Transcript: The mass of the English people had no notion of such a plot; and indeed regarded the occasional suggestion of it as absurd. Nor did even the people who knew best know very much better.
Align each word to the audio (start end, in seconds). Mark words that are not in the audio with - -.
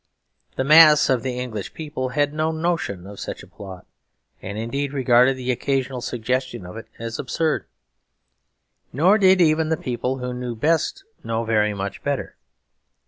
The 0.55 0.63
mass 0.63 1.11
of 1.11 1.21
the 1.21 1.37
English 1.37 1.75
people 1.75 2.09
had 2.09 2.33
no 2.33 2.51
notion 2.51 3.05
of 3.05 3.19
such 3.19 3.43
a 3.43 3.47
plot; 3.47 3.85
and 4.41 4.57
indeed 4.57 4.93
regarded 4.93 5.37
the 5.37 5.51
occasional 5.51 6.01
suggestion 6.01 6.65
of 6.65 6.75
it 6.75 6.87
as 6.97 7.19
absurd. 7.19 7.65
Nor 8.91 9.19
did 9.19 9.39
even 9.41 9.69
the 9.69 9.77
people 9.77 10.17
who 10.17 10.33
knew 10.33 10.55
best 10.55 11.03
know 11.23 11.43
very 11.43 11.75
much 11.75 12.01
better. 12.01 12.35